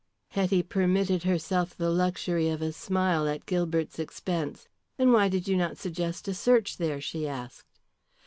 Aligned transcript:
Hetty 0.29 0.63
permitted 0.63 1.21
herself 1.25 1.77
the 1.77 1.91
luxury 1.91 2.49
of 2.49 2.59
a 2.63 2.71
smile 2.73 3.27
at 3.27 3.45
Gilbert's 3.45 3.99
expense. 3.99 4.67
"Then 4.97 5.11
why 5.11 5.29
did 5.29 5.47
not 5.47 5.69
you 5.69 5.75
suggest 5.75 6.27
a 6.27 6.33
search 6.33 6.77
there?" 6.77 6.99
she 6.99 7.27
asked. 7.27 7.77